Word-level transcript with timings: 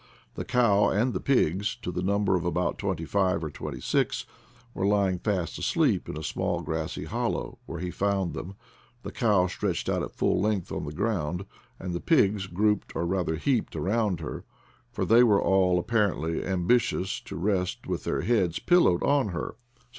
The 0.33 0.45
cow 0.45 0.89
and 0.89 1.13
the 1.13 1.19
pigs, 1.19 1.75
to 1.83 1.91
the 1.91 2.01
number 2.01 2.35
of 2.35 2.43
about 2.43 2.79
twenty 2.79 3.05
five 3.05 3.43
or 3.43 3.51
twenty 3.51 3.79
six, 3.79 4.25
were 4.73 4.83
lying 4.83 5.19
fast 5.19 5.59
asleep 5.59 6.09
in 6.09 6.17
a 6.17 6.23
small 6.23 6.61
grassy 6.63 7.03
hollow 7.05 7.59
where 7.67 7.79
he 7.79 7.91
found 7.91 8.33
them, 8.33 8.55
the 9.03 9.11
cow 9.11 9.45
stretched 9.45 9.87
out 9.87 10.01
at 10.01 10.15
full 10.15 10.41
length 10.41 10.71
on 10.71 10.85
the 10.85 10.91
ground, 10.91 11.45
and 11.77 11.93
the 11.93 11.99
pigs 12.01 12.47
grouped 12.47 12.95
or 12.95 13.05
rather 13.05 13.35
heaped 13.35 13.75
around 13.75 14.21
her; 14.21 14.43
for 14.91 15.05
they 15.05 15.23
were 15.23 15.39
all 15.39 15.77
apparently 15.77 16.41
ambi 16.41 16.77
tious 16.77 17.23
to 17.25 17.35
rest 17.35 17.85
with 17.85 18.03
their 18.03 18.21
heads 18.21 18.57
pillowed 18.57 19.03
on 19.03 19.27
her, 19.27 19.55
so. 19.77 19.83